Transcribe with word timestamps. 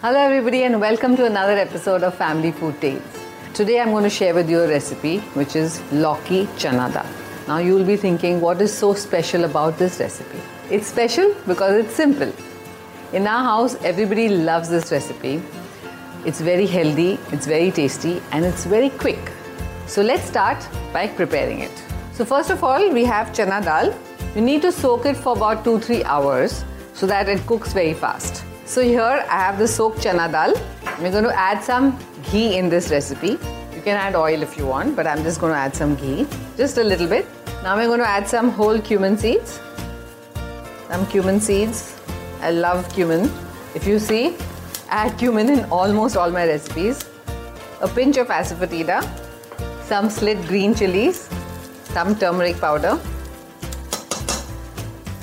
Hello, 0.00 0.20
everybody, 0.20 0.62
and 0.62 0.80
welcome 0.80 1.16
to 1.16 1.24
another 1.24 1.54
episode 1.54 2.04
of 2.04 2.14
Family 2.14 2.52
Food 2.52 2.80
Tales. 2.80 3.02
Today, 3.52 3.80
I'm 3.80 3.90
going 3.90 4.04
to 4.04 4.10
share 4.10 4.32
with 4.32 4.48
you 4.48 4.60
a 4.60 4.68
recipe 4.68 5.18
which 5.38 5.56
is 5.56 5.80
Lauki 5.90 6.46
Chana 6.60 6.92
Dal. 6.92 7.04
Now, 7.48 7.58
you'll 7.58 7.84
be 7.84 7.96
thinking, 7.96 8.40
what 8.40 8.62
is 8.62 8.72
so 8.72 8.94
special 8.94 9.42
about 9.42 9.76
this 9.76 9.98
recipe? 9.98 10.38
It's 10.70 10.86
special 10.86 11.34
because 11.48 11.84
it's 11.84 11.96
simple. 11.96 12.32
In 13.12 13.26
our 13.26 13.42
house, 13.42 13.74
everybody 13.82 14.28
loves 14.28 14.68
this 14.68 14.92
recipe. 14.92 15.42
It's 16.24 16.40
very 16.40 16.66
healthy, 16.66 17.18
it's 17.32 17.48
very 17.48 17.72
tasty, 17.72 18.22
and 18.30 18.44
it's 18.44 18.66
very 18.66 18.90
quick. 18.90 19.32
So, 19.88 20.00
let's 20.00 20.28
start 20.28 20.64
by 20.92 21.08
preparing 21.08 21.58
it. 21.58 21.84
So, 22.12 22.24
first 22.24 22.50
of 22.50 22.62
all, 22.62 22.88
we 22.88 23.04
have 23.04 23.32
chana 23.32 23.64
dal. 23.64 23.92
You 24.36 24.42
need 24.42 24.62
to 24.62 24.70
soak 24.70 25.06
it 25.06 25.16
for 25.16 25.36
about 25.36 25.64
2 25.64 25.80
3 25.80 26.04
hours 26.04 26.64
so 26.94 27.04
that 27.08 27.28
it 27.28 27.44
cooks 27.48 27.72
very 27.72 27.94
fast. 27.94 28.44
So 28.68 28.82
here 28.82 29.24
I 29.34 29.38
have 29.38 29.56
the 29.56 29.66
soaked 29.66 30.00
chana 30.04 30.30
dal. 30.30 30.52
We're 31.00 31.10
going 31.10 31.24
to 31.24 31.34
add 31.34 31.64
some 31.64 31.98
ghee 32.30 32.58
in 32.58 32.68
this 32.68 32.90
recipe. 32.90 33.28
You 33.74 33.80
can 33.82 33.96
add 33.96 34.14
oil 34.14 34.42
if 34.42 34.58
you 34.58 34.66
want, 34.66 34.94
but 34.94 35.06
I'm 35.06 35.22
just 35.22 35.40
going 35.40 35.54
to 35.54 35.58
add 35.58 35.74
some 35.74 35.94
ghee, 35.94 36.26
just 36.58 36.76
a 36.76 36.84
little 36.84 37.08
bit. 37.08 37.24
Now 37.62 37.76
we're 37.76 37.86
going 37.86 38.00
to 38.00 38.06
add 38.06 38.28
some 38.28 38.50
whole 38.50 38.78
cumin 38.78 39.16
seeds. 39.16 39.58
Some 40.88 41.06
cumin 41.06 41.40
seeds. 41.40 41.98
I 42.42 42.50
love 42.50 42.92
cumin. 42.92 43.30
If 43.74 43.86
you 43.86 43.98
see, 43.98 44.36
I 44.90 45.06
add 45.06 45.18
cumin 45.18 45.48
in 45.48 45.64
almost 45.70 46.18
all 46.18 46.30
my 46.30 46.46
recipes. 46.46 47.08
A 47.80 47.88
pinch 47.88 48.18
of 48.18 48.28
asafoetida, 48.28 49.00
some 49.84 50.10
slit 50.10 50.46
green 50.46 50.74
chilies, 50.74 51.26
some 51.84 52.14
turmeric 52.16 52.60
powder, 52.60 53.00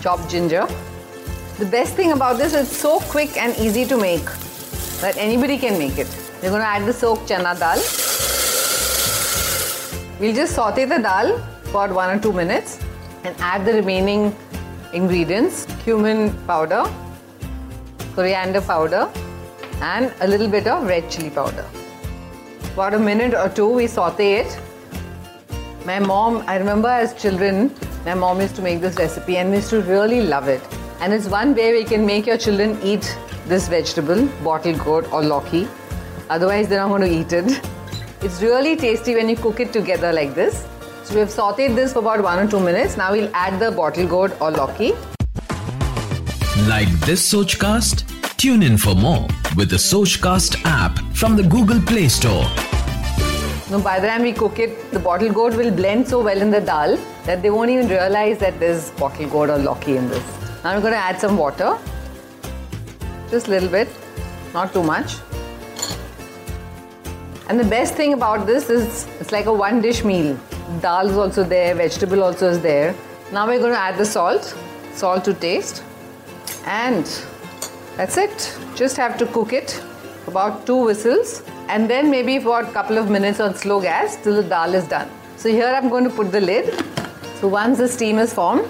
chopped 0.00 0.30
ginger, 0.30 0.66
the 1.58 1.66
best 1.66 1.94
thing 1.94 2.10
about 2.10 2.36
this 2.36 2.52
is 2.52 2.68
so 2.68 2.98
quick 2.98 3.36
and 3.36 3.56
easy 3.58 3.84
to 3.84 3.96
make 3.96 4.24
that 5.00 5.16
anybody 5.16 5.56
can 5.56 5.78
make 5.78 5.98
it. 5.98 6.08
We're 6.42 6.50
going 6.50 6.62
to 6.62 6.66
add 6.66 6.84
the 6.84 6.92
soaked 6.92 7.28
chana 7.28 7.56
dal. 7.56 7.78
We'll 10.18 10.34
just 10.34 10.56
saute 10.56 10.84
the 10.84 10.98
dal 10.98 11.38
for 11.66 11.86
one 11.92 12.10
or 12.10 12.20
two 12.20 12.32
minutes 12.32 12.80
and 13.22 13.36
add 13.38 13.64
the 13.64 13.72
remaining 13.72 14.34
ingredients 14.92 15.66
cumin 15.84 16.32
powder, 16.48 16.90
coriander 18.16 18.60
powder, 18.60 19.08
and 19.80 20.12
a 20.22 20.26
little 20.26 20.48
bit 20.48 20.66
of 20.66 20.84
red 20.88 21.08
chili 21.08 21.30
powder. 21.30 21.64
About 22.72 22.94
a 22.94 22.98
minute 22.98 23.32
or 23.32 23.48
two, 23.48 23.68
we 23.68 23.86
saute 23.86 24.40
it. 24.40 24.58
My 25.84 26.00
mom, 26.00 26.42
I 26.48 26.56
remember 26.56 26.88
as 26.88 27.14
children, 27.14 27.72
my 28.04 28.14
mom 28.14 28.40
used 28.40 28.56
to 28.56 28.62
make 28.62 28.80
this 28.80 28.96
recipe 28.96 29.36
and 29.36 29.50
we 29.50 29.56
used 29.56 29.70
to 29.70 29.82
really 29.82 30.22
love 30.22 30.48
it. 30.48 30.62
And 31.00 31.12
it's 31.12 31.26
one 31.26 31.54
way 31.54 31.72
we 31.72 31.84
can 31.84 32.06
make 32.06 32.26
your 32.26 32.38
children 32.38 32.78
eat 32.82 33.16
this 33.46 33.68
vegetable, 33.68 34.26
bottle 34.42 34.76
gourd 34.78 35.04
or 35.06 35.22
lauki. 35.22 35.68
Otherwise, 36.30 36.68
they're 36.68 36.80
not 36.80 36.88
going 36.88 37.02
to 37.02 37.10
eat 37.10 37.32
it. 37.32 37.60
It's 38.22 38.40
really 38.40 38.76
tasty 38.76 39.14
when 39.14 39.28
you 39.28 39.36
cook 39.36 39.60
it 39.60 39.72
together 39.72 40.12
like 40.12 40.34
this. 40.34 40.66
So 41.02 41.14
we 41.14 41.20
have 41.20 41.28
sauteed 41.28 41.74
this 41.74 41.92
for 41.92 41.98
about 41.98 42.22
one 42.22 42.38
or 42.38 42.50
two 42.50 42.60
minutes. 42.60 42.96
Now 42.96 43.12
we'll 43.12 43.30
add 43.34 43.60
the 43.60 43.70
bottle 43.70 44.06
gourd 44.06 44.32
or 44.40 44.50
lauki. 44.50 44.96
Like 46.66 46.88
this 47.00 47.30
Sochcast? 47.30 48.10
Tune 48.38 48.62
in 48.62 48.78
for 48.78 48.94
more 48.94 49.26
with 49.56 49.68
the 49.68 49.76
Sochcast 49.76 50.62
app 50.64 50.98
from 51.14 51.36
the 51.36 51.42
Google 51.42 51.80
Play 51.82 52.08
Store. 52.08 52.44
Now, 53.70 53.80
by 53.82 54.00
the 54.00 54.06
time 54.06 54.22
we 54.22 54.32
cook 54.32 54.58
it, 54.58 54.90
the 54.92 54.98
bottle 54.98 55.32
gourd 55.32 55.56
will 55.56 55.70
blend 55.70 56.08
so 56.08 56.22
well 56.22 56.40
in 56.40 56.50
the 56.50 56.60
dal 56.60 56.96
that 57.24 57.42
they 57.42 57.50
won't 57.50 57.70
even 57.70 57.88
realize 57.88 58.38
that 58.38 58.58
there's 58.60 58.90
bottle 58.92 59.28
gourd 59.28 59.50
or 59.50 59.58
lauki 59.58 59.96
in 59.96 60.08
this. 60.08 60.22
Now 60.64 60.70
I'm 60.70 60.80
going 60.80 60.94
to 60.94 60.98
add 60.98 61.20
some 61.20 61.36
water. 61.36 61.76
Just 63.30 63.48
a 63.48 63.50
little 63.50 63.68
bit, 63.68 63.86
not 64.54 64.72
too 64.72 64.82
much. 64.82 65.16
And 67.50 67.60
the 67.60 67.64
best 67.64 67.92
thing 67.96 68.14
about 68.14 68.46
this 68.46 68.70
is 68.70 69.06
it's 69.20 69.30
like 69.30 69.44
a 69.44 69.52
one 69.52 69.82
dish 69.82 70.02
meal. 70.04 70.40
Dal 70.80 71.10
is 71.10 71.18
also 71.18 71.44
there, 71.44 71.74
vegetable 71.74 72.22
also 72.22 72.48
is 72.48 72.60
there. 72.62 72.94
Now 73.30 73.46
we're 73.46 73.58
going 73.58 73.74
to 73.74 73.78
add 73.78 73.98
the 73.98 74.06
salt, 74.06 74.56
salt 74.94 75.26
to 75.26 75.34
taste. 75.34 75.82
And 76.64 77.04
that's 77.98 78.16
it. 78.16 78.58
Just 78.74 78.96
have 78.96 79.18
to 79.18 79.26
cook 79.26 79.52
it 79.52 79.82
about 80.26 80.64
two 80.64 80.82
whistles 80.82 81.42
and 81.68 81.90
then 81.90 82.10
maybe 82.10 82.38
for 82.38 82.62
a 82.62 82.72
couple 82.72 82.96
of 82.96 83.10
minutes 83.10 83.38
on 83.38 83.54
slow 83.54 83.82
gas 83.82 84.16
till 84.16 84.36
the 84.40 84.48
dal 84.48 84.74
is 84.74 84.88
done. 84.88 85.10
So 85.36 85.50
here 85.50 85.66
I'm 85.66 85.90
going 85.90 86.04
to 86.04 86.10
put 86.10 86.32
the 86.32 86.40
lid. 86.40 86.72
So 87.34 87.48
once 87.48 87.76
the 87.76 87.86
steam 87.86 88.18
is 88.18 88.32
formed, 88.32 88.66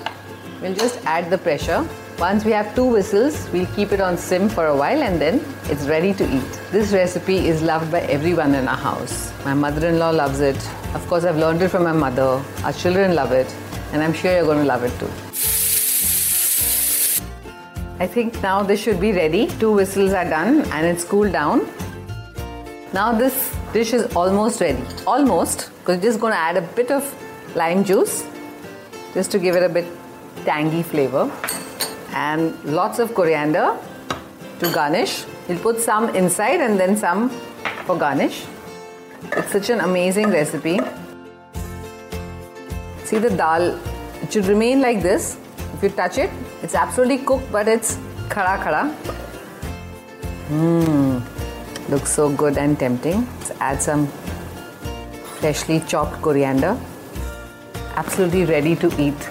We'll 0.61 0.75
just 0.75 1.05
add 1.05 1.31
the 1.31 1.39
pressure. 1.39 1.87
Once 2.19 2.45
we 2.45 2.53
have 2.53 2.75
two 2.75 2.87
whistles, 2.87 3.49
we'll 3.53 3.67
keep 3.75 3.91
it 3.93 4.01
on 4.01 4.17
sim 4.17 4.49
for 4.49 4.67
a 4.67 4.77
while 4.77 5.03
and 5.03 5.21
then 5.21 5.45
it's 5.65 5.87
ready 5.87 6.15
to 6.15 6.25
eat. 6.25 6.61
This 6.71 6.93
recipe 6.93 7.49
is 7.49 7.61
loved 7.61 7.91
by 7.91 8.03
everyone 8.03 8.55
in 8.55 8.69
our 8.69 8.77
house. 8.77 9.33
My 9.45 9.53
mother-in-law 9.53 10.11
loves 10.11 10.41
it. 10.41 10.57
Of 10.95 11.05
course, 11.09 11.25
I've 11.25 11.37
learned 11.37 11.61
it 11.63 11.71
from 11.71 11.83
my 11.83 11.93
mother. 11.93 12.43
Our 12.63 12.73
children 12.73 13.15
love 13.15 13.33
it 13.33 13.53
and 13.93 14.03
I'm 14.03 14.13
sure 14.13 14.33
you're 14.33 14.45
going 14.45 14.59
to 14.59 14.65
love 14.65 14.85
it 14.85 14.97
too. 15.01 15.11
I 17.99 18.07
think 18.07 18.41
now 18.43 18.63
this 18.63 18.81
should 18.81 19.01
be 19.01 19.13
ready. 19.13 19.49
Two 19.59 19.73
whistles 19.73 20.13
are 20.13 20.25
done 20.25 20.63
and 20.71 20.87
it's 20.87 21.05
cooled 21.05 21.33
down. 21.33 21.69
Now 22.93 23.13
this 23.13 23.55
dish 23.73 23.93
is 23.93 24.15
almost 24.15 24.61
ready. 24.61 24.83
Almost, 25.05 25.71
because 25.81 25.97
we're 25.97 26.03
just 26.03 26.21
going 26.21 26.33
to 26.33 26.39
add 26.39 26.57
a 26.57 26.63
bit 26.63 26.93
of 26.93 27.05
lime 27.57 27.85
juice 27.85 28.25
just 29.15 29.33
to 29.33 29.39
give 29.39 29.57
it 29.57 29.63
a 29.65 29.69
bit 29.69 29.87
tangy 30.45 30.83
flavor 30.83 31.31
and 32.13 32.55
lots 32.65 32.99
of 32.99 33.15
coriander 33.15 33.77
to 34.61 34.73
garnish. 34.73 35.25
We'll 35.49 35.59
put 35.59 35.81
some 35.81 36.09
inside 36.15 36.61
and 36.61 36.79
then 36.79 36.97
some 36.97 37.31
for 37.87 37.97
garnish. 37.97 38.45
It's 39.37 39.53
such 39.53 39.71
an 39.71 39.81
amazing 39.81 40.31
recipe. 40.31 40.81
See 43.05 43.19
the 43.19 43.31
dal, 43.31 43.79
it 44.23 44.33
should 44.33 44.47
remain 44.47 44.81
like 44.81 45.03
this. 45.03 45.37
If 45.75 45.83
you 45.83 45.89
touch 45.91 46.19
it, 46.19 46.31
it's 46.63 46.75
absolutely 46.75 47.19
cooked 47.19 47.51
but 47.53 47.69
it's 47.69 47.97
khada 48.29 48.59
khada. 48.63 48.95
Mmm, 50.49 51.23
looks 51.89 52.11
so 52.13 52.31
good 52.31 52.59
and 52.59 52.79
tempting. 52.79 53.27
Let's 53.39 53.51
add 53.61 53.83
some 53.83 54.07
freshly 55.41 55.81
chopped 55.81 56.23
coriander. 56.23 56.79
Absolutely 57.97 58.45
ready 58.45 58.75
to 58.77 58.89
eat. 59.01 59.31